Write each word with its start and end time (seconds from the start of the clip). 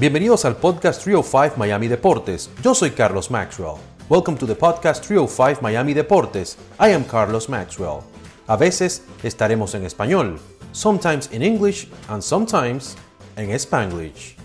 Bienvenidos 0.00 0.44
al 0.44 0.56
podcast 0.56 1.02
305 1.02 1.56
Miami 1.56 1.88
Deportes. 1.88 2.48
Yo 2.62 2.72
soy 2.72 2.92
Carlos 2.92 3.32
Maxwell. 3.32 3.78
Welcome 4.08 4.38
to 4.38 4.46
the 4.46 4.54
podcast 4.54 5.04
305 5.04 5.60
Miami 5.60 5.92
Deportes. 5.92 6.56
I 6.78 6.92
am 6.92 7.02
Carlos 7.02 7.48
Maxwell. 7.48 8.04
A 8.46 8.56
veces 8.56 9.04
estaremos 9.24 9.74
en 9.74 9.84
español, 9.84 10.38
sometimes 10.70 11.32
in 11.32 11.42
English 11.42 11.88
and 12.06 12.22
sometimes 12.22 12.96
en 13.34 13.50
Spanglish. 13.50 14.36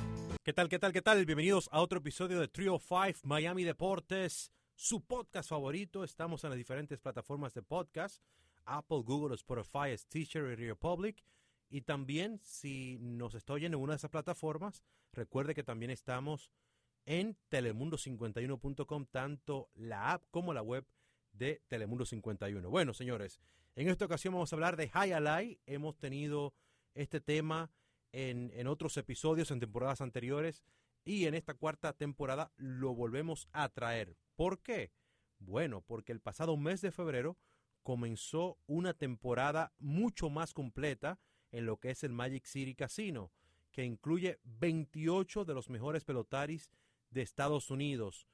¿Qué 0.44 0.54
tal, 0.54 0.70
qué 0.70 0.80
tal, 0.80 0.92
qué 0.92 1.04
tal? 1.04 1.24
Bienvenidos 1.24 1.70
a 1.72 1.82
otro 1.82 2.00
episodio 2.00 2.40
de 2.40 2.48
305 2.48 3.20
Miami 3.22 3.64
Deportes, 3.64 4.52
su 4.76 5.02
podcast 5.02 5.48
favorito. 5.48 6.04
Estamos 6.04 6.44
en 6.46 6.50
las 6.50 6.58
diferentes 6.58 7.00
plataformas 7.00 7.54
de 7.54 7.62
podcast, 7.62 8.24
Apple, 8.66 9.04
Google, 9.06 9.36
Spotify, 9.36 9.96
Stitcher 9.96 10.46
y 10.46 10.56
Radio 10.56 10.76
Public. 10.76 11.24
Y 11.74 11.82
también, 11.82 12.40
si 12.44 13.00
nos 13.00 13.34
está 13.34 13.54
oyendo 13.54 13.78
en 13.78 13.84
una 13.84 13.94
de 13.94 13.98
esas 13.98 14.12
plataformas, 14.12 14.84
recuerde 15.12 15.56
que 15.56 15.64
también 15.64 15.90
estamos 15.90 16.52
en 17.04 17.36
telemundo51.com, 17.50 19.08
tanto 19.08 19.72
la 19.74 20.12
app 20.12 20.24
como 20.30 20.54
la 20.54 20.62
web 20.62 20.86
de 21.32 21.64
Telemundo 21.68 22.06
51. 22.06 22.70
Bueno, 22.70 22.94
señores, 22.94 23.42
en 23.76 23.90
esta 23.90 24.06
ocasión 24.06 24.36
vamos 24.36 24.54
a 24.54 24.56
hablar 24.56 24.78
de 24.78 24.88
High 24.88 25.14
Alay. 25.14 25.60
Hemos 25.66 25.98
tenido 25.98 26.54
este 26.94 27.20
tema 27.20 27.72
en, 28.12 28.52
en 28.54 28.68
otros 28.68 28.96
episodios, 28.98 29.50
en 29.50 29.60
temporadas 29.60 30.02
anteriores, 30.02 30.64
y 31.04 31.26
en 31.26 31.34
esta 31.34 31.56
cuarta 31.56 31.94
temporada 31.94 32.52
lo 32.56 32.94
volvemos 32.94 33.50
a 33.52 33.68
traer. 33.70 34.16
¿Por 34.36 34.62
qué? 34.62 34.92
Bueno, 35.40 35.82
porque 35.82 36.12
el 36.12 36.22
pasado 36.22 36.56
mes 36.56 36.82
de 36.82 36.92
febrero 36.92 37.36
comenzó 37.82 38.60
una 38.68 38.94
temporada 38.94 39.74
mucho 39.80 40.30
más 40.30 40.54
completa 40.54 41.20
en 41.54 41.66
lo 41.66 41.78
que 41.78 41.92
es 41.92 42.04
el 42.04 42.12
Magic 42.12 42.46
City 42.46 42.76
Casino, 42.76 43.32
que 43.72 43.86
incluye 43.86 44.40
28 44.44 45.46
de 45.46 45.54
los 45.54 45.70
mejores 45.70 46.04
pelotaris 46.04 46.70
de 47.12 47.22
Estados 47.22 47.72
Unidos. 47.72 48.28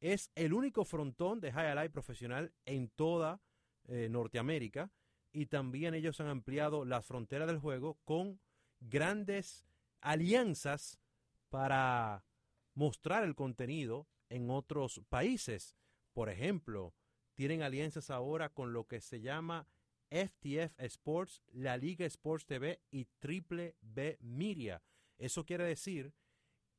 Es 0.00 0.30
el 0.34 0.54
único 0.54 0.84
frontón 0.84 1.40
de 1.40 1.52
High 1.52 1.72
Alive 1.72 1.90
profesional 1.90 2.52
en 2.64 2.88
toda 2.88 3.40
eh, 3.88 4.08
Norteamérica 4.08 4.90
y 5.32 5.46
también 5.46 5.94
ellos 5.94 6.20
han 6.20 6.28
ampliado 6.28 6.84
las 6.84 7.04
fronteras 7.04 7.48
del 7.48 7.58
juego 7.58 7.98
con 8.04 8.40
grandes 8.80 9.66
alianzas 10.00 11.00
para 11.50 12.24
mostrar 12.74 13.24
el 13.24 13.34
contenido 13.34 14.06
en 14.28 14.50
otros 14.50 15.00
países. 15.08 15.76
Por 16.12 16.28
ejemplo, 16.28 16.94
tienen 17.34 17.62
alianzas 17.62 18.10
ahora 18.10 18.50
con 18.50 18.72
lo 18.72 18.86
que 18.86 19.00
se 19.00 19.20
llama 19.20 19.66
FTF 20.12 20.78
Sports, 20.80 21.42
la 21.52 21.78
Liga 21.78 22.04
Sports 22.04 22.44
TV 22.44 22.80
y 22.90 23.06
Triple 23.18 23.76
B 23.80 24.18
Media. 24.20 24.82
Eso 25.16 25.46
quiere 25.46 25.64
decir 25.64 26.12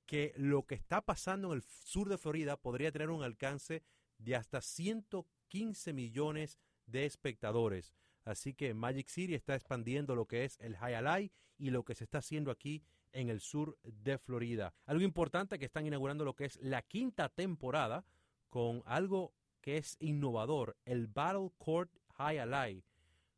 que 0.05 0.33
lo 0.37 0.67
que 0.67 0.75
está 0.75 1.01
pasando 1.01 1.49
en 1.49 1.55
el 1.55 1.63
sur 1.63 2.09
de 2.09 2.19
Florida 2.19 2.57
podría 2.57 2.91
tener 2.91 3.09
un 3.09 3.23
alcance 3.23 3.83
de 4.19 4.35
hasta 4.35 4.61
115 4.61 5.93
millones 5.93 6.59
de 6.85 7.05
espectadores. 7.05 7.95
Así 8.23 8.53
que 8.53 8.73
Magic 8.73 9.07
City 9.07 9.33
está 9.33 9.55
expandiendo 9.55 10.15
lo 10.15 10.27
que 10.27 10.45
es 10.45 10.59
el 10.59 10.77
High 10.77 10.95
Alay 10.95 11.31
y 11.57 11.71
lo 11.71 11.83
que 11.83 11.95
se 11.95 12.03
está 12.03 12.19
haciendo 12.19 12.51
aquí 12.51 12.83
en 13.11 13.29
el 13.29 13.39
sur 13.41 13.77
de 13.83 14.17
Florida. 14.17 14.73
Algo 14.85 15.03
importante 15.03 15.57
que 15.57 15.65
están 15.65 15.87
inaugurando 15.87 16.23
lo 16.23 16.35
que 16.35 16.45
es 16.45 16.57
la 16.61 16.81
quinta 16.83 17.29
temporada 17.29 18.05
con 18.49 18.83
algo 18.85 19.33
que 19.61 19.77
es 19.77 19.97
innovador, 19.99 20.77
el 20.85 21.07
Battle 21.07 21.51
Court 21.57 21.91
High 22.17 22.39
Alay 22.39 22.83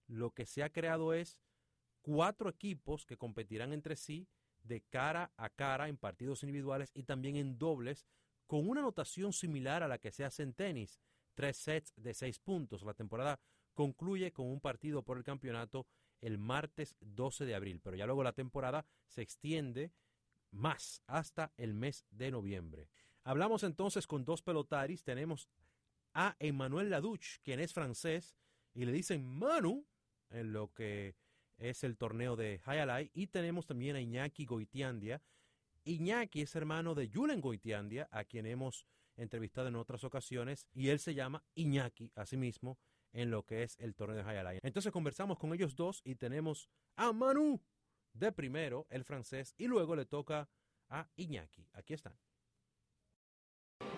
lo 0.08 0.32
que 0.32 0.46
se 0.46 0.64
ha 0.64 0.72
creado 0.72 1.14
es 1.14 1.40
cuatro 2.02 2.50
equipos 2.50 3.06
que 3.06 3.18
competirán 3.18 3.74
entre 3.74 3.96
sí 3.96 4.28
de 4.64 4.82
cara 4.82 5.32
a 5.38 5.50
cara 5.50 5.88
en 5.90 5.98
partidos 5.98 6.44
individuales 6.44 6.92
y 6.94 7.04
también 7.04 7.36
en 7.36 7.58
dobles 7.58 8.06
con 8.48 8.68
una 8.68 8.82
anotación 8.82 9.34
similar 9.34 9.84
a 9.84 9.88
la 9.88 9.98
que 9.98 10.12
se 10.12 10.24
hace 10.24 10.44
en 10.44 10.54
tenis, 10.54 11.00
tres 11.34 11.58
sets 11.58 11.94
de 11.96 12.14
seis 12.14 12.40
puntos. 12.40 12.84
La 12.84 12.94
temporada 12.94 13.40
concluye 13.74 14.32
con 14.32 14.48
un 14.48 14.60
partido 14.60 15.04
por 15.04 15.18
el 15.18 15.24
campeonato 15.24 15.88
el 16.22 16.38
martes 16.38 16.96
12 17.02 17.46
de 17.46 17.56
abril, 17.56 17.82
pero 17.84 17.96
ya 17.96 18.06
luego 18.06 18.24
la 18.24 18.34
temporada 18.34 18.86
se 19.08 19.22
extiende 19.22 19.92
más 20.52 21.02
hasta 21.08 21.52
el 21.58 21.74
mes 21.74 22.06
de 22.10 22.32
noviembre. 22.32 22.90
Hablamos 23.24 23.64
entonces 23.64 24.08
con 24.08 24.26
dos 24.26 24.42
pelotaris, 24.42 25.04
tenemos 25.04 25.50
a 26.14 26.36
Emmanuel 26.40 26.90
Laduch, 26.90 27.40
quien 27.44 27.60
es 27.60 27.74
francés, 27.74 28.36
y 28.74 28.86
le 28.86 28.92
dicen 28.92 29.26
Manu, 29.26 29.86
en 30.30 30.54
lo 30.54 30.74
que 30.74 31.16
es 31.58 31.84
el 31.84 31.98
torneo 31.98 32.36
de 32.36 32.62
Hayalay. 32.66 33.12
Y 33.14 33.28
tenemos 33.28 33.66
también 33.66 33.96
a 33.96 34.02
Iñaki 34.02 34.46
Goitiandia. 34.46 35.22
Iñaki 35.84 36.42
es 36.42 36.56
hermano 36.56 36.96
de 36.96 37.10
Julen 37.14 37.42
Goitiandia, 37.42 38.08
a 38.12 38.24
quien 38.24 38.46
hemos 38.46 38.86
entrevistado 39.18 39.68
en 39.68 39.76
otras 39.76 40.04
ocasiones, 40.04 40.68
y 40.74 40.90
él 40.90 41.00
se 41.00 41.14
llama 41.14 41.44
Iñaki, 41.56 42.12
asimismo, 42.16 42.78
en 43.14 43.32
lo 43.32 43.46
que 43.46 43.64
es 43.64 43.78
el 43.80 43.96
torneo 43.96 44.18
de 44.18 44.30
Hayalay. 44.30 44.60
Entonces 44.62 44.92
conversamos 44.92 45.40
con 45.40 45.54
ellos 45.54 45.76
dos 45.76 46.02
y 46.04 46.16
tenemos 46.16 46.70
a 46.98 47.14
Manu 47.14 47.62
de 48.14 48.32
primero, 48.32 48.88
el 48.90 49.06
francés, 49.06 49.54
y 49.58 49.68
luego 49.68 49.96
le 49.96 50.06
toca 50.06 50.50
a 50.90 51.10
Iñaki. 51.16 51.68
Aquí 51.74 51.94
están. 51.94 52.18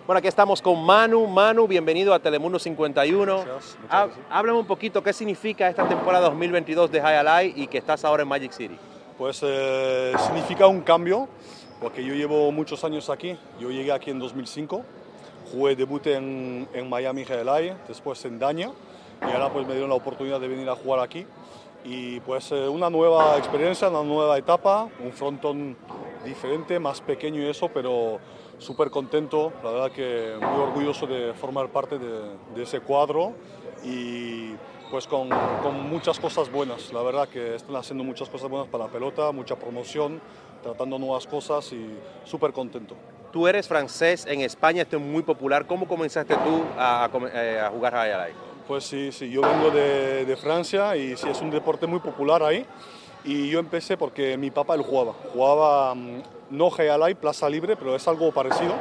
Bueno, 0.07 0.19
aquí 0.19 0.29
estamos 0.29 0.61
con 0.61 0.85
Manu. 0.85 1.27
Manu, 1.27 1.67
bienvenido 1.67 2.13
a 2.13 2.19
Telemundo 2.19 2.57
51. 2.57 3.43
Háblame 4.29 4.57
un 4.57 4.65
poquito 4.65 5.03
qué 5.03 5.11
significa 5.11 5.67
esta 5.67 5.85
temporada 5.85 6.29
2022 6.29 6.89
de 6.89 7.01
High 7.01 7.17
Alay 7.17 7.53
y 7.57 7.67
que 7.67 7.77
estás 7.77 8.05
ahora 8.05 8.23
en 8.23 8.29
Magic 8.29 8.53
City. 8.53 8.77
Pues 9.17 9.41
eh, 9.43 10.13
significa 10.25 10.65
un 10.65 10.79
cambio, 10.79 11.27
porque 11.81 12.05
yo 12.05 12.13
llevo 12.13 12.49
muchos 12.53 12.85
años 12.85 13.09
aquí. 13.09 13.37
Yo 13.59 13.69
llegué 13.69 13.91
aquí 13.91 14.09
en 14.09 14.19
2005, 14.19 14.81
jugué 15.51 15.75
debut 15.75 16.07
en, 16.07 16.69
en 16.71 16.87
Miami 16.87 17.25
High 17.25 17.41
Alay, 17.41 17.73
después 17.89 18.23
en 18.23 18.39
Daña, 18.39 18.71
y 19.21 19.29
ahora 19.29 19.49
pues 19.51 19.67
me 19.67 19.73
dieron 19.73 19.89
la 19.89 19.97
oportunidad 19.97 20.39
de 20.39 20.47
venir 20.47 20.69
a 20.69 20.75
jugar 20.77 21.01
aquí. 21.01 21.25
Y 21.83 22.21
pues 22.21 22.49
eh, 22.53 22.69
una 22.69 22.89
nueva 22.89 23.37
experiencia, 23.37 23.89
una 23.89 24.03
nueva 24.03 24.37
etapa, 24.37 24.87
un 25.03 25.11
frontón 25.11 25.75
diferente, 26.23 26.79
más 26.79 27.01
pequeño 27.01 27.41
y 27.41 27.49
eso, 27.49 27.69
pero 27.73 28.19
súper 28.57 28.89
contento, 28.89 29.53
la 29.63 29.71
verdad 29.71 29.91
que 29.91 30.35
muy 30.39 30.61
orgulloso 30.61 31.05
de 31.05 31.33
formar 31.33 31.69
parte 31.69 31.97
de, 31.99 32.63
ese 32.63 32.79
cuadro 32.79 33.33
y 33.83 34.53
pues 34.89 35.05
con, 35.05 35.29
con, 35.61 35.89
muchas 35.89 36.19
cosas 36.19 36.51
buenas, 36.51 36.91
la 36.93 37.01
verdad 37.01 37.27
que 37.27 37.55
están 37.55 37.75
haciendo 37.75 38.03
muchas 38.03 38.29
cosas 38.29 38.49
buenas 38.49 38.67
para 38.69 38.85
la 38.85 38.89
pelota, 38.89 39.31
mucha 39.31 39.55
promoción, 39.55 40.21
tratando 40.63 40.97
nuevas 40.97 41.27
cosas 41.27 41.71
y 41.73 41.85
súper 42.23 42.53
contento. 42.53 42.95
Tú 43.31 43.47
eres 43.47 43.67
francés, 43.67 44.25
en 44.25 44.41
España 44.41 44.83
esto 44.83 44.97
es 44.97 45.03
muy 45.03 45.21
popular, 45.21 45.67
¿cómo 45.67 45.87
comenzaste 45.87 46.35
tú 46.35 46.63
a, 46.77 47.09
eh, 47.33 47.59
a, 47.59 47.69
jugar 47.69 47.95
a 47.95 48.27
Pues 48.67 48.85
sí, 48.85 49.11
sí, 49.11 49.29
yo 49.29 49.41
vengo 49.41 49.69
de, 49.69 50.25
de 50.25 50.37
Francia 50.37 50.95
y 50.95 51.15
sí, 51.17 51.27
es 51.29 51.41
un 51.41 51.51
deporte 51.51 51.85
muy 51.85 51.99
popular 51.99 52.41
ahí. 52.41 52.65
Y 53.23 53.49
yo 53.49 53.59
empecé 53.59 53.97
porque 53.97 54.37
mi 54.37 54.51
papá 54.51 54.75
él 54.75 54.81
jugaba. 54.81 55.13
Jugaba 55.33 55.93
mm, 55.93 56.21
no 56.49 56.71
Gealay, 56.71 57.15
Plaza 57.15 57.49
Libre, 57.49 57.75
pero 57.75 57.95
es 57.95 58.07
algo 58.07 58.31
parecido. 58.31 58.73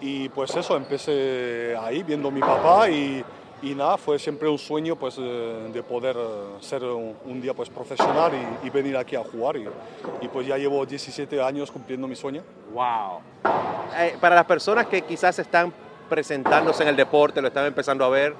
Y 0.00 0.28
pues 0.30 0.54
eso, 0.54 0.76
empecé 0.76 1.76
ahí 1.80 2.02
viendo 2.02 2.28
a 2.28 2.30
mi 2.30 2.40
papá 2.40 2.90
y, 2.90 3.24
y 3.62 3.74
nada, 3.74 3.96
fue 3.96 4.18
siempre 4.18 4.48
un 4.48 4.58
sueño 4.58 4.96
pues 4.96 5.16
de 5.16 5.82
poder 5.88 6.16
eh, 6.18 6.56
ser 6.60 6.82
un, 6.84 7.40
día 7.40 7.54
pues 7.54 7.70
profesional 7.70 8.32
y, 8.62 8.70
venir 8.70 8.96
aquí 8.96 9.16
a 9.16 9.24
jugar. 9.24 9.56
Y, 9.56 9.66
y, 10.20 10.28
pues 10.28 10.46
ya 10.46 10.58
llevo 10.58 10.84
17 10.84 11.40
años 11.40 11.70
cumpliendo 11.70 12.06
mi 12.06 12.16
sueño. 12.16 12.42
¡Wow! 12.72 13.20
Eh, 13.98 14.16
para 14.20 14.34
las 14.34 14.44
personas 14.44 14.86
que 14.86 15.02
quizás 15.02 15.38
están 15.38 15.72
presentándose 16.08 16.82
en 16.82 16.90
el 16.90 16.96
deporte, 16.96 17.40
lo 17.40 17.48
están 17.48 17.66
empezando 17.66 18.04
a 18.04 18.08
ver, 18.08 18.34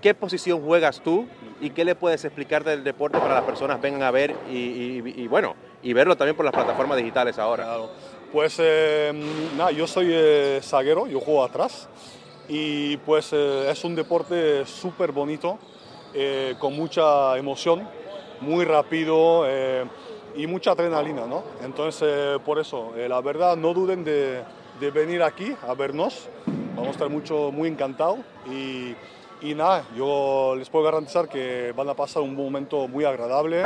¿qué 0.00 0.14
posición 0.14 0.62
juegas 0.62 1.00
tú 1.00 1.26
y 1.60 1.70
qué 1.70 1.84
le 1.84 1.94
puedes 1.94 2.24
explicar 2.24 2.64
del 2.64 2.82
deporte 2.82 3.18
para 3.18 3.34
las 3.34 3.44
personas 3.44 3.80
vengan 3.80 4.02
a 4.02 4.10
ver 4.10 4.34
y, 4.50 5.26
bueno, 5.28 5.54
y 5.82 5.92
verlo 5.92 6.16
también 6.16 6.36
por 6.36 6.44
las 6.44 6.54
plataformas 6.54 6.98
digitales 6.98 7.38
ahora? 7.38 7.76
Pues 8.32 8.56
eh, 8.58 9.12
nada, 9.56 9.70
yo 9.72 9.86
soy 9.86 10.08
eh, 10.10 10.60
zaguero, 10.62 11.06
yo 11.06 11.20
juego 11.20 11.44
atrás 11.44 11.88
y 12.48 12.96
pues 12.98 13.32
eh, 13.32 13.70
es 13.70 13.84
un 13.84 13.94
deporte 13.94 14.64
súper 14.66 15.12
bonito, 15.12 15.58
con 16.58 16.76
mucha 16.76 17.38
emoción, 17.38 17.88
muy 18.42 18.66
rápido 18.66 19.46
y 20.36 20.46
mucha 20.46 20.72
adrenalina, 20.72 21.24
¿no? 21.26 21.42
Entonces, 21.64 22.38
por 22.44 22.58
eso, 22.58 22.92
la 22.94 23.18
verdad, 23.22 23.56
no 23.56 23.72
duden 23.72 24.04
de, 24.04 24.42
de 24.78 24.90
venir 24.90 25.22
aquí 25.22 25.56
a 25.66 25.72
vernos, 25.72 26.28
vamos 26.76 26.88
a 26.88 26.90
estar 26.90 27.08
mucho, 27.08 27.50
muy 27.50 27.68
encantados 27.68 28.18
y 28.46 28.94
y 29.42 29.56
nada, 29.56 29.84
yo 29.96 30.54
les 30.56 30.70
puedo 30.70 30.84
garantizar 30.84 31.28
que 31.28 31.72
van 31.76 31.88
a 31.88 31.94
pasar 31.94 32.22
un 32.22 32.36
momento 32.36 32.86
muy 32.86 33.04
agradable 33.04 33.64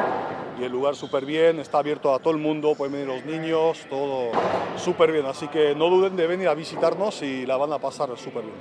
y 0.58 0.64
el 0.64 0.72
lugar 0.72 0.94
súper 0.96 1.24
bien, 1.24 1.58
está 1.60 1.78
abierto 1.78 2.14
a 2.14 2.18
todo 2.18 2.32
el 2.32 2.38
mundo, 2.40 2.74
pueden 2.74 2.92
venir 2.92 3.08
los 3.08 3.24
niños, 3.24 3.86
todo 3.90 4.30
súper 4.76 5.12
bien. 5.12 5.26
Así 5.26 5.48
que 5.48 5.74
no 5.74 5.88
duden 5.88 6.16
de 6.16 6.26
venir 6.26 6.48
a 6.48 6.54
visitarnos 6.54 7.22
y 7.22 7.44
la 7.46 7.56
van 7.56 7.72
a 7.72 7.78
pasar 7.78 8.08
súper 8.16 8.42
bien. 8.42 8.54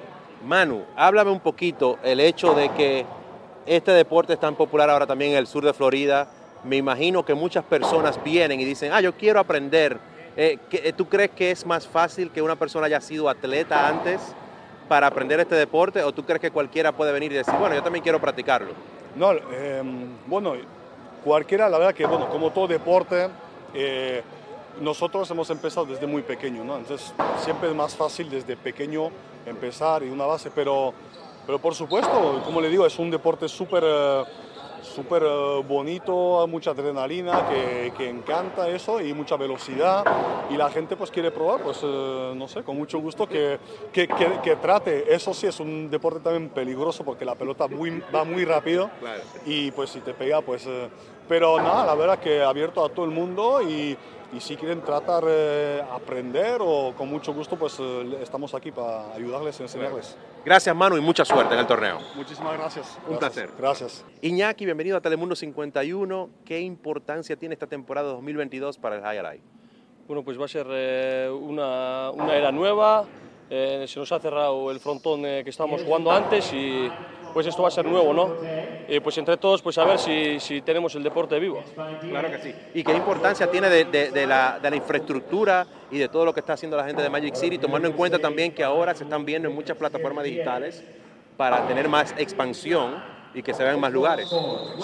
Manu, 0.45 0.83
háblame 0.95 1.31
un 1.31 1.39
poquito 1.39 1.97
el 2.03 2.19
hecho 2.19 2.53
de 2.53 2.69
que 2.69 3.05
este 3.65 3.91
deporte 3.91 4.33
es 4.33 4.39
tan 4.39 4.55
popular 4.55 4.89
ahora 4.89 5.07
también 5.07 5.31
en 5.31 5.37
el 5.37 5.47
sur 5.47 5.63
de 5.65 5.73
Florida. 5.73 6.27
Me 6.63 6.75
imagino 6.77 7.23
que 7.23 7.33
muchas 7.33 7.63
personas 7.63 8.21
vienen 8.23 8.59
y 8.59 8.65
dicen, 8.65 8.91
ah, 8.93 9.01
yo 9.01 9.13
quiero 9.13 9.39
aprender 9.39 9.97
Eh, 10.37 10.57
¿qué- 10.69 10.91
¿Tú 10.91 11.05
crees 11.07 11.31
que 11.31 11.49
es 11.49 11.65
más 11.65 11.87
fácil 11.87 12.29
que 12.29 12.41
una 12.41 12.57
persona 12.57 12.87
haya 12.87 12.99
sido 12.99 13.29
atleta 13.29 13.87
antes 13.87 14.35
para 14.89 15.07
aprender 15.07 15.39
este 15.39 15.55
deporte 15.55 16.03
o 16.03 16.11
tú 16.11 16.25
crees 16.25 16.41
que 16.41 16.51
cualquiera 16.51 16.91
puede 16.91 17.13
venir 17.13 17.31
y 17.31 17.35
decir, 17.35 17.53
bueno, 17.57 17.73
yo 17.73 17.81
también 17.81 18.03
quiero 18.03 18.19
practicarlo? 18.19 18.73
No, 19.15 19.31
eh, 19.31 19.81
bueno, 20.27 20.55
cualquiera, 21.29 21.67
la 21.67 21.79
verdad 21.79 21.93
que, 21.95 22.05
bueno, 22.05 22.29
como 22.29 22.51
todo 22.51 22.67
deporte, 22.67 23.27
eh, 23.73 24.21
nosotros 24.79 25.29
hemos 25.31 25.49
empezado 25.49 25.87
desde 25.87 26.05
muy 26.05 26.21
pequeño, 26.21 26.63
¿no? 26.63 26.77
Entonces, 26.77 27.13
siempre 27.39 27.69
es 27.69 27.75
más 27.75 27.95
fácil 27.95 28.29
desde 28.29 28.55
pequeño 28.55 29.09
empezar 29.45 30.03
y 30.03 30.09
una 30.09 30.25
base, 30.25 30.51
pero, 30.53 30.93
pero 31.47 31.57
por 31.59 31.73
supuesto, 31.73 32.41
como 32.45 32.61
le 32.61 32.69
digo, 32.69 32.85
es 32.85 32.97
un 32.99 33.09
deporte 33.09 33.49
súper 33.49 33.83
eh, 33.85 34.23
súper 34.81 35.23
eh, 35.25 35.63
bonito, 35.67 36.45
mucha 36.47 36.69
adrenalina, 36.71 37.47
que, 37.49 37.91
que 37.97 38.07
encanta 38.07 38.69
eso 38.69 39.01
y 39.01 39.13
mucha 39.15 39.35
velocidad 39.35 40.03
y 40.47 40.57
la 40.57 40.69
gente 40.69 40.95
pues 40.95 41.09
quiere 41.09 41.31
probar, 41.31 41.59
pues 41.63 41.79
eh, 41.81 42.33
no 42.35 42.47
sé, 42.47 42.61
con 42.61 42.77
mucho 42.77 42.99
gusto 42.99 43.27
que, 43.27 43.57
que, 43.91 44.07
que- 44.07 44.39
que 44.43 44.55
trate. 44.57 45.11
Eso 45.11 45.33
sí, 45.33 45.47
es 45.47 45.59
un 45.59 45.89
deporte 45.89 46.19
también 46.19 46.49
peligroso 46.49 47.03
porque 47.03 47.25
la 47.25 47.33
pelota 47.33 47.67
muy, 47.67 47.99
va 48.13 48.23
muy 48.23 48.45
rápido 48.45 48.91
Claro. 48.99 49.21
y 49.45 49.71
pues 49.71 49.89
si 49.89 50.01
te 50.01 50.13
pega, 50.13 50.41
pues... 50.41 50.65
eh, 50.67 50.87
pero 51.27 51.57
nada, 51.59 51.85
la 51.85 51.95
verdad 51.95 52.19
que 52.19 52.41
abierto 52.43 52.83
a 52.83 52.89
todo 52.89 53.05
el 53.05 53.11
mundo 53.11 53.61
y, 53.61 53.97
y 54.33 54.39
si 54.39 54.55
quieren 54.55 54.81
tratar 54.81 55.23
de 55.25 55.83
aprender 55.91 56.57
o 56.61 56.93
con 56.97 57.09
mucho 57.09 57.33
gusto, 57.33 57.55
pues 57.57 57.77
eh, 57.79 58.17
estamos 58.21 58.53
aquí 58.53 58.71
para 58.71 59.13
ayudarles 59.13 59.59
y 59.59 59.63
enseñarles. 59.63 60.17
Gracias, 60.43 60.75
Manu, 60.75 60.97
y 60.97 61.01
mucha 61.01 61.25
suerte 61.25 61.53
en 61.55 61.61
el 61.61 61.67
torneo. 61.67 61.99
Muchísimas 62.15 62.57
gracias. 62.57 62.97
Un 63.07 63.17
Gracias. 63.17 63.47
placer. 63.47 63.49
Gracias. 63.57 64.05
Iñaki, 64.21 64.65
bienvenido 64.65 64.97
a 64.97 65.01
Telemundo 65.01 65.35
51. 65.35 66.29
¿Qué 66.45 66.59
importancia 66.59 67.35
tiene 67.35 67.53
esta 67.53 67.65
temporada 67.67 68.09
2022 68.09 68.77
para 68.77 68.97
el 68.97 69.01
Highlight? 69.01 69.41
Bueno, 70.07 70.23
pues 70.23 70.39
va 70.39 70.45
a 70.45 70.47
ser 70.47 70.67
eh, 70.69 71.29
una, 71.33 72.11
una 72.11 72.35
era 72.35 72.51
nueva. 72.51 73.05
Eh, 73.55 73.85
se 73.87 73.99
nos 73.99 74.11
ha 74.11 74.19
cerrado 74.19 74.69
el 74.71 74.79
frontón 74.79 75.25
eh, 75.25 75.41
que 75.43 75.49
estábamos 75.49 75.83
jugando 75.83 76.11
antes 76.11 76.51
y 76.53 76.89
pues 77.33 77.47
esto 77.47 77.61
va 77.63 77.67
a 77.67 77.71
ser 77.71 77.85
nuevo, 77.85 78.13
¿no? 78.13 78.35
Y 78.87 78.99
pues 78.99 79.17
entre 79.17 79.35
todos, 79.37 79.61
pues 79.61 79.77
a 79.77 79.83
ver 79.83 79.97
si, 79.99 80.39
si 80.39 80.61
tenemos 80.61 80.93
el 80.95 81.03
deporte 81.03 81.37
vivo. 81.39 81.63
Claro 82.09 82.31
que 82.31 82.39
sí. 82.39 82.55
¿Y 82.73 82.83
qué 82.83 82.93
importancia 82.93 83.49
tiene 83.51 83.69
de, 83.69 83.85
de- 83.85 84.11
de 84.11 84.27
la, 84.27 84.59
de 84.61 84.69
la 84.69 84.75
infraestructura 84.75 85.65
y 85.91 85.97
de 85.97 86.07
todo 86.07 86.23
lo 86.25 86.33
que 86.33 86.39
está 86.39 86.53
haciendo 86.53 86.77
la 86.77 86.85
gente 86.85 87.01
de 87.01 87.09
Magic 87.09 87.35
City, 87.35 87.57
tomando 87.57 87.87
en 87.87 87.93
cuenta 87.93 88.19
también 88.19 88.51
que 88.53 88.63
ahora 88.63 88.93
se 88.93 89.03
están 89.03 89.25
viendo 89.25 89.49
en 89.49 89.55
muchas 89.55 89.75
plataformas 89.77 90.23
digitales 90.23 90.83
para 91.37 91.67
tener 91.67 91.89
más 91.89 92.13
expansión 92.17 93.14
y 93.35 93.43
que 93.43 93.53
se 93.53 93.63
vean 93.63 93.79
más 93.79 93.91
lugares? 93.91 94.29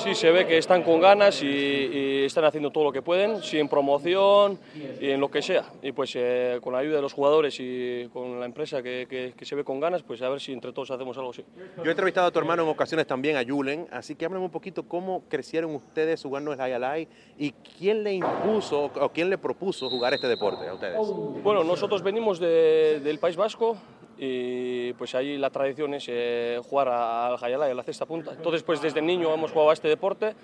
Sí, 0.04 0.14
se 0.14 0.30
ve 0.30 0.46
que 0.46 0.58
están 0.58 0.84
con 0.84 1.00
ganas 1.00 1.42
y, 1.42 1.48
y 1.48 2.26
están 2.26 2.44
haciendo 2.46 2.70
todo 2.70 2.84
lo 2.84 2.92
que 2.92 3.02
pueden, 3.02 3.42
sin 3.42 3.68
promoción 3.70 4.60
y 5.00 5.10
en 5.10 5.20
lo 5.22 5.32
que 5.32 5.42
sea. 5.42 5.66
Y 5.82 5.92
pues 5.94 6.12
eh, 6.16 6.60
con 6.62 6.74
la 6.74 6.80
ayuda 6.80 6.98
de 6.98 7.02
los 7.02 7.14
jugadores 7.14 7.56
y 7.60 8.10
con 8.12 8.40
la 8.40 8.46
empresa 8.46 8.84
que, 8.84 9.08
que- 9.10 9.34
que 9.36 9.46
se 9.46 9.56
ve 9.56 9.64
con 9.64 9.80
ganas, 9.80 10.04
pues 10.04 10.22
a 10.22 10.30
ver 10.30 10.40
si 10.42 10.52
entre 10.52 10.74
todos 10.74 10.92
hacemos 10.92 11.18
algo 11.18 11.30
así. 11.32 11.44
Yo 11.78 11.86
he 11.86 11.92
entrevistado 11.92 12.28
a 12.28 12.32
tu 12.32 12.40
hermano 12.40 12.64
en 12.64 12.70
ocasiones 12.70 13.08
también, 13.08 13.38
a 13.38 13.44
Julen, 13.46 13.88
así 13.92 14.16
que 14.16 14.26
háblame 14.26 14.44
un 14.46 14.52
poquito 14.52 14.84
cómo 14.84 15.24
crecieron 15.30 15.74
ustedes 15.74 16.22
jugando 16.22 16.52
el 16.52 16.60
Highlight 16.60 17.10
y 17.38 17.52
quién 17.78 18.04
le 18.04 18.14
impuso 18.14 18.92
o 19.00 19.10
quién 19.10 19.30
le 19.30 19.38
propuso 19.38 19.90
jugar 19.90 20.14
este 20.14 20.28
deporte 20.28 20.68
a 20.68 20.74
ustedes. 20.74 20.98
Bueno, 21.44 21.64
nosotros 21.64 22.04
venimos 22.04 22.40
de- 22.40 23.00
del 23.02 23.18
País 23.20 23.36
Vasco 23.38 23.78
y 24.24 24.94
pues 24.94 25.16
ahí 25.16 25.36
la 25.40 25.50
tradición 25.50 25.96
es 25.96 26.06
eh, 26.08 26.60
jugar 26.70 26.90
al 26.90 27.38
Jayala 27.38 27.68
y 27.68 27.72
a 27.72 27.74
la 27.74 27.82
cesta 27.82 28.06
punta. 28.06 28.32
Entonces, 28.34 28.62
pues 28.62 28.80
desde 28.80 29.02
niño 29.02 29.34
hemos 29.34 29.50
jugado 29.52 29.72
a 29.72 29.74
este 29.74 29.88
deporte, 29.88 30.36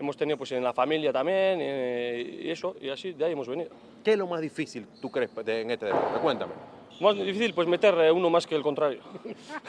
hemos 0.00 0.16
tenido 0.16 0.36
pues 0.36 0.50
en 0.50 0.64
la 0.64 0.72
familia 0.72 1.12
también 1.12 1.58
eh, 1.60 2.40
y 2.42 2.50
eso, 2.50 2.74
y 2.80 2.88
así 2.88 3.12
de 3.12 3.24
ahí 3.26 3.32
hemos 3.32 3.46
venido. 3.46 3.70
¿Qué 4.02 4.12
es 4.14 4.18
lo 4.18 4.26
más 4.26 4.40
difícil, 4.40 4.84
tú 5.00 5.12
crees, 5.12 5.32
de- 5.44 5.60
en 5.60 5.70
este 5.70 5.86
deporte? 5.86 6.18
Cuéntame. 6.20 6.52
Más 7.00 7.14
difícil 7.14 7.54
pues 7.54 7.68
meter 7.68 7.94
eh, 8.00 8.10
uno 8.10 8.28
más 8.30 8.48
que 8.48 8.56
el 8.56 8.62
contrario. 8.62 9.00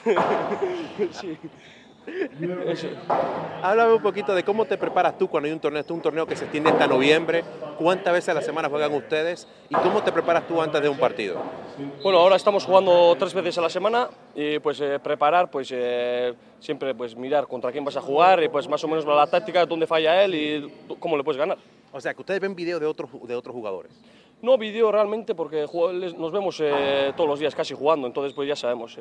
sí. 1.11 1.37
Háblame 3.61 3.93
un 3.93 4.01
poquito 4.01 4.33
de 4.33 4.43
cómo 4.43 4.65
te 4.65 4.77
preparas 4.77 5.17
tú 5.17 5.27
cuando 5.27 5.47
hay 5.47 5.53
un 5.53 5.59
torneo. 5.59 5.83
Un 5.89 6.01
torneo 6.01 6.25
que 6.25 6.35
se 6.35 6.45
extiende 6.45 6.69
hasta 6.69 6.87
noviembre. 6.87 7.43
¿Cuántas 7.77 8.13
veces 8.13 8.29
a 8.29 8.33
la 8.33 8.41
semana 8.41 8.69
juegan 8.69 8.93
ustedes? 8.93 9.47
¿Y 9.69 9.75
cómo 9.75 10.01
te 10.01 10.11
preparas 10.11 10.47
tú 10.47 10.61
antes 10.61 10.81
de 10.81 10.89
un 10.89 10.97
partido? 10.97 11.41
Bueno, 12.03 12.19
ahora 12.19 12.35
estamos 12.35 12.65
jugando 12.65 13.15
tres 13.17 13.33
veces 13.33 13.57
a 13.57 13.61
la 13.61 13.69
semana 13.69 14.09
y 14.35 14.59
pues 14.59 14.79
eh, 14.81 14.99
preparar, 14.99 15.49
pues 15.49 15.69
eh, 15.71 16.33
siempre 16.59 16.93
pues 16.93 17.15
mirar 17.15 17.47
contra 17.47 17.71
quién 17.71 17.83
vas 17.83 17.97
a 17.97 18.01
jugar 18.01 18.43
y 18.43 18.49
pues 18.49 18.67
más 18.67 18.83
o 18.83 18.87
menos 18.87 19.05
la 19.05 19.27
táctica, 19.27 19.65
dónde 19.65 19.87
falla 19.87 20.23
él 20.23 20.35
y 20.35 20.73
cómo 20.99 21.17
le 21.17 21.23
puedes 21.23 21.39
ganar. 21.39 21.57
O 21.91 21.99
sea, 21.99 22.13
que 22.13 22.21
ustedes 22.21 22.39
ven 22.39 22.55
videos 22.55 22.79
de 22.79 22.87
otros, 22.87 23.09
de 23.27 23.35
otros 23.35 23.53
jugadores. 23.55 23.91
No 24.41 24.57
vídeo 24.57 24.91
realmente 24.91 25.35
porque 25.35 25.65
nos 26.17 26.31
vemos 26.31 26.59
eh, 26.61 27.13
todos 27.15 27.29
los 27.29 27.39
días 27.39 27.53
casi 27.53 27.75
jugando, 27.75 28.07
entonces 28.07 28.33
pues 28.33 28.47
ya 28.47 28.55
sabemos 28.55 28.97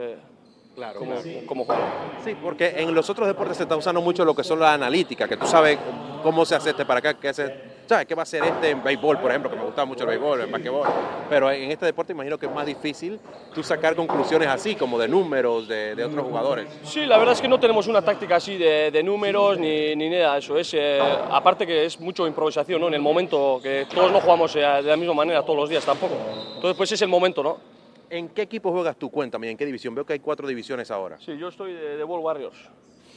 Claro. 0.74 1.00
cómo, 1.00 1.14
cómo 1.46 1.64
jugar. 1.64 1.80
Sí, 2.24 2.36
porque 2.40 2.74
en 2.76 2.94
los 2.94 3.08
otros 3.10 3.26
deportes 3.26 3.56
se 3.56 3.64
está 3.64 3.76
usando 3.76 4.00
mucho 4.00 4.24
lo 4.24 4.34
que 4.34 4.44
son 4.44 4.60
las 4.60 4.70
analíticas, 4.70 5.28
que 5.28 5.36
tú 5.36 5.46
sabes 5.46 5.78
cómo 6.22 6.44
se 6.44 6.54
hace 6.54 6.70
este 6.70 6.84
para 6.86 6.98
acá, 7.00 7.14
qué, 7.14 7.28
hace, 7.28 7.54
sabes 7.86 8.06
qué 8.06 8.14
va 8.14 8.22
a 8.22 8.24
hacer 8.24 8.44
este 8.44 8.70
en 8.70 8.82
béisbol, 8.82 9.18
por 9.18 9.30
ejemplo, 9.30 9.50
que 9.50 9.56
me 9.56 9.64
gusta 9.64 9.84
mucho 9.84 10.04
el 10.04 10.10
béisbol, 10.10 10.42
el 10.42 10.46
basquetbol. 10.50 10.88
Pero 11.28 11.50
en 11.50 11.70
este 11.70 11.86
deporte 11.86 12.12
imagino 12.12 12.38
que 12.38 12.46
es 12.46 12.52
más 12.52 12.64
difícil 12.66 13.18
tú 13.54 13.62
sacar 13.62 13.94
conclusiones 13.96 14.48
así, 14.48 14.74
como 14.76 14.98
de 14.98 15.08
números 15.08 15.66
de, 15.66 15.94
de 15.94 16.04
otros 16.04 16.24
jugadores. 16.24 16.66
Sí, 16.84 17.04
la 17.04 17.18
verdad 17.18 17.34
es 17.34 17.40
que 17.40 17.48
no 17.48 17.58
tenemos 17.58 17.86
una 17.86 18.02
táctica 18.02 18.36
así 18.36 18.56
de, 18.56 18.90
de 18.90 19.02
números 19.02 19.58
ni, 19.58 19.94
ni 19.96 20.08
nada 20.08 20.34
de 20.34 20.38
eso. 20.38 20.56
Es, 20.56 20.72
eh, 20.74 21.00
aparte 21.30 21.66
que 21.66 21.84
es 21.86 21.98
mucho 22.00 22.26
improvisación, 22.26 22.80
¿no? 22.80 22.88
En 22.88 22.94
el 22.94 23.02
momento 23.02 23.60
que 23.62 23.86
todos 23.92 24.12
no 24.12 24.20
jugamos 24.20 24.54
eh, 24.56 24.60
de 24.60 24.82
la 24.82 24.96
misma 24.96 25.14
manera 25.14 25.42
todos 25.42 25.58
los 25.58 25.68
días 25.68 25.84
tampoco. 25.84 26.14
Entonces 26.54 26.76
pues 26.76 26.92
es 26.92 27.02
el 27.02 27.08
momento, 27.08 27.42
¿no? 27.42 27.69
¿En 28.10 28.28
qué 28.30 28.42
equipo 28.42 28.72
juegas 28.72 28.96
tú? 28.96 29.08
Cuéntame, 29.10 29.48
¿en 29.50 29.56
qué 29.56 29.64
división? 29.64 29.94
Veo 29.94 30.04
que 30.04 30.14
hay 30.14 30.18
cuatro 30.18 30.48
divisiones 30.48 30.90
ahora. 30.90 31.16
Sí, 31.20 31.36
yo 31.38 31.48
estoy 31.48 31.72
de, 31.72 31.96
de 31.96 32.04
Ball 32.04 32.20
Warriors. 32.20 32.56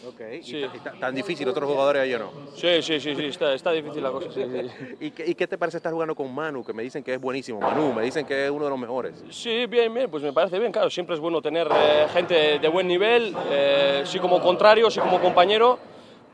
Ok. 0.08 0.22
Sí. 0.44 0.58
Y, 0.58 0.80
ta- 0.80 0.92
tan 1.00 1.16
difícil, 1.16 1.48
otros 1.48 1.68
jugadores 1.68 2.02
ahí 2.04 2.14
o 2.14 2.20
no. 2.20 2.32
Sí, 2.56 2.82
sí, 2.82 3.00
sí, 3.00 3.16
sí, 3.16 3.26
está, 3.26 3.54
está 3.54 3.72
difícil 3.72 4.04
la 4.04 4.12
cosa. 4.12 4.30
sí, 4.32 4.42
sí. 4.44 4.96
¿Y 5.00 5.12
qué, 5.12 5.26
y 5.32 5.34
qué 5.34 5.48
te 5.48 5.58
parece 5.58 5.78
estar 5.78 5.92
jugando 5.94 6.14
con 6.14 6.32
Manu? 6.34 6.64
Que 6.64 6.74
me 6.74 6.84
dicen 6.84 7.04
que 7.04 7.14
es 7.16 7.20
buenísimo. 7.22 7.60
Manu, 7.60 7.92
me 7.94 8.04
dicen 8.04 8.26
que 8.26 8.46
es 8.46 8.52
uno 8.52 8.66
de 8.66 8.70
los 8.70 8.80
mejores. 8.80 9.24
Sí, 9.32 9.66
bien, 9.66 9.92
bien, 9.94 10.12
pues 10.12 10.22
me 10.22 10.32
parece 10.34 10.60
bien, 10.60 10.72
claro, 10.72 10.90
siempre 10.90 11.16
es 11.16 11.22
bueno 11.22 11.42
tener 11.42 11.68
eh, 11.74 12.06
gente 12.14 12.60
de 12.60 12.68
buen 12.68 12.88
nivel, 12.88 13.34
eh, 13.50 14.04
sí 14.06 14.20
como 14.20 14.40
contrario, 14.42 14.92
sí 14.92 15.00
como 15.00 15.20
compañero, 15.20 15.80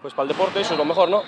pues 0.02 0.14
para 0.14 0.24
el 0.30 0.36
deporte 0.36 0.60
eso 0.62 0.74
es 0.74 0.78
lo 0.78 0.86
mejor, 0.86 1.08
¿no? 1.10 1.22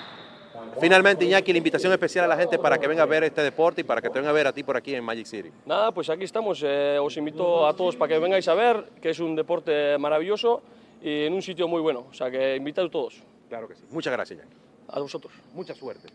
Finalmente, 0.80 1.24
Iñaki, 1.24 1.52
la 1.52 1.58
invitación 1.58 1.92
especial 1.92 2.24
a 2.24 2.28
la 2.28 2.36
gente 2.36 2.58
para 2.58 2.78
que 2.78 2.86
venga 2.88 3.02
a 3.02 3.06
ver 3.06 3.24
este 3.24 3.42
deporte 3.42 3.82
y 3.82 3.84
para 3.84 4.00
que 4.00 4.08
te 4.10 4.18
venga 4.18 4.30
a 4.30 4.32
ver 4.32 4.46
a 4.46 4.52
ti 4.52 4.62
por 4.62 4.76
aquí 4.76 4.94
en 4.94 5.04
Magic 5.04 5.26
City. 5.26 5.50
Nada, 5.66 5.92
pues 5.92 6.08
aquí 6.10 6.24
estamos, 6.24 6.62
eh, 6.64 6.98
os 7.00 7.16
invito 7.16 7.66
a 7.66 7.74
todos 7.76 7.94
para 7.96 8.12
que 8.14 8.18
vengáis 8.18 8.48
a 8.48 8.54
ver, 8.54 8.90
que 9.00 9.10
es 9.10 9.20
un 9.20 9.36
deporte 9.36 9.96
maravilloso 9.98 10.62
y 11.00 11.24
en 11.24 11.34
un 11.34 11.42
sitio 11.42 11.68
muy 11.68 11.80
bueno, 11.80 12.06
o 12.10 12.14
sea 12.14 12.30
que 12.30 12.56
invitad 12.56 12.84
a 12.86 12.90
todos, 12.90 13.22
Claro 13.48 13.68
que 13.68 13.74
sí. 13.74 13.84
Muchas 13.90 14.12
gracias, 14.12 14.40
Iñaki. 14.40 14.56
a 14.88 15.00
vosotros. 15.00 15.32
Mucha 15.52 15.74
suerte. 15.74 16.08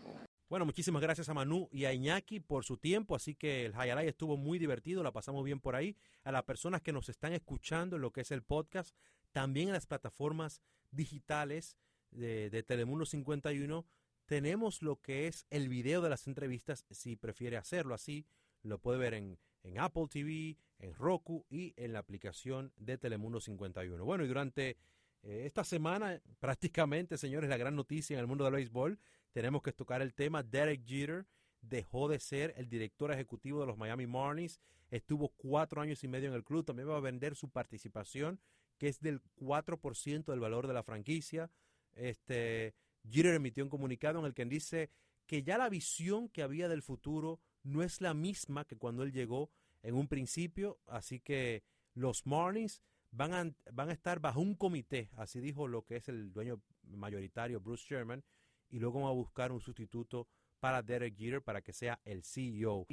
Bueno, 0.48 0.64
muchísimas 0.64 1.00
gracias 1.02 1.28
a 1.28 1.34
Manu 1.34 1.68
y 1.70 1.84
a 1.84 1.92
Iñaki 1.92 2.40
por 2.40 2.64
su 2.64 2.78
tiempo, 2.78 3.14
así 3.14 3.34
que 3.36 3.66
el 3.66 3.72
Highlight 3.72 4.08
estuvo 4.08 4.36
muy 4.36 4.58
divertido, 4.58 5.02
la 5.02 5.12
pasamos 5.12 5.44
bien 5.44 5.60
por 5.60 5.76
ahí. 5.76 5.94
A 6.24 6.32
las 6.32 6.42
personas 6.42 6.82
que 6.82 6.92
nos 6.92 7.08
están 7.08 7.32
escuchando 7.32 7.96
en 7.96 8.02
lo 8.02 8.10
que 8.10 8.22
es 8.22 8.30
el 8.32 8.42
podcast, 8.42 8.96
también 9.30 9.68
en 9.68 9.74
las 9.74 9.86
plataformas 9.86 10.62
digitales 10.90 11.76
de, 12.10 12.48
de 12.50 12.62
Telemundo 12.62 13.04
51, 13.04 13.84
tenemos 14.28 14.82
lo 14.82 15.00
que 15.00 15.26
es 15.26 15.46
el 15.48 15.70
video 15.70 16.02
de 16.02 16.10
las 16.10 16.26
entrevistas, 16.26 16.84
si 16.90 17.16
prefiere 17.16 17.56
hacerlo 17.56 17.94
así, 17.94 18.26
lo 18.62 18.78
puede 18.78 18.98
ver 18.98 19.14
en, 19.14 19.38
en 19.62 19.80
Apple 19.80 20.06
TV, 20.10 20.58
en 20.78 20.94
Roku 20.94 21.46
y 21.48 21.72
en 21.76 21.94
la 21.94 22.00
aplicación 22.00 22.70
de 22.76 22.98
Telemundo 22.98 23.40
51. 23.40 24.04
Bueno, 24.04 24.24
y 24.24 24.28
durante 24.28 24.76
eh, 25.22 25.44
esta 25.46 25.64
semana, 25.64 26.20
prácticamente, 26.40 27.16
señores, 27.16 27.48
la 27.48 27.56
gran 27.56 27.74
noticia 27.74 28.14
en 28.14 28.20
el 28.20 28.26
mundo 28.26 28.44
del 28.44 28.52
béisbol, 28.52 28.98
tenemos 29.32 29.62
que 29.62 29.72
tocar 29.72 30.02
el 30.02 30.12
tema. 30.12 30.42
Derek 30.42 30.84
Jeter 30.86 31.26
dejó 31.62 32.06
de 32.06 32.20
ser 32.20 32.52
el 32.58 32.68
director 32.68 33.10
ejecutivo 33.10 33.62
de 33.62 33.66
los 33.66 33.78
Miami 33.78 34.06
Marlins. 34.06 34.60
Estuvo 34.90 35.30
cuatro 35.38 35.80
años 35.80 36.04
y 36.04 36.08
medio 36.08 36.28
en 36.28 36.34
el 36.34 36.44
club. 36.44 36.66
También 36.66 36.90
va 36.90 36.98
a 36.98 37.00
vender 37.00 37.34
su 37.34 37.48
participación, 37.48 38.40
que 38.76 38.88
es 38.88 39.00
del 39.00 39.22
4% 39.40 40.26
del 40.26 40.40
valor 40.40 40.66
de 40.66 40.74
la 40.74 40.82
franquicia. 40.82 41.50
Este, 41.94 42.74
Jeter 43.08 43.34
emitió 43.34 43.64
un 43.64 43.70
comunicado 43.70 44.18
en 44.18 44.26
el 44.26 44.34
que 44.34 44.44
dice 44.44 44.90
que 45.26 45.42
ya 45.42 45.58
la 45.58 45.68
visión 45.68 46.28
que 46.28 46.42
había 46.42 46.68
del 46.68 46.82
futuro 46.82 47.40
no 47.62 47.82
es 47.82 48.00
la 48.00 48.14
misma 48.14 48.64
que 48.64 48.76
cuando 48.76 49.02
él 49.02 49.12
llegó 49.12 49.50
en 49.82 49.94
un 49.94 50.08
principio. 50.08 50.78
Así 50.86 51.20
que 51.20 51.62
los 51.94 52.26
Marlins 52.26 52.82
van 53.10 53.54
a, 53.56 53.92
estar 53.92 54.20
bajo 54.20 54.40
un 54.40 54.54
comité, 54.54 55.10
así 55.16 55.40
dijo 55.40 55.66
lo 55.66 55.84
que 55.84 55.96
es 55.96 56.08
el 56.08 56.32
dueño 56.32 56.60
mayoritario 56.82 57.60
Bruce 57.60 57.86
Sherman, 57.88 58.22
y 58.70 58.78
luego 58.78 59.00
van 59.00 59.10
a 59.10 59.14
buscar 59.14 59.50
un 59.52 59.60
sustituto 59.60 60.28
para 60.60 60.82
Derek 60.82 61.16
Jeter 61.16 61.42
para 61.42 61.62
que 61.62 61.72
sea 61.72 62.00
el 62.04 62.22
CEO. 62.22 62.86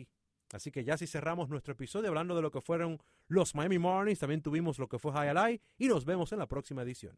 Así 0.53 0.71
que 0.71 0.83
ya 0.83 0.97
si 0.97 1.07
cerramos 1.07 1.49
nuestro 1.49 1.73
episodio 1.73 2.09
hablando 2.09 2.35
de 2.35 2.41
lo 2.41 2.51
que 2.51 2.61
fueron 2.61 3.01
los 3.27 3.55
Miami 3.55 3.79
Marlins, 3.79 4.19
también 4.19 4.41
tuvimos 4.41 4.79
lo 4.79 4.87
que 4.87 4.99
fue 4.99 5.11
Highlight 5.11 5.61
y 5.77 5.87
nos 5.87 6.05
vemos 6.05 6.31
en 6.31 6.39
la 6.39 6.47
próxima 6.47 6.83
edición. 6.83 7.17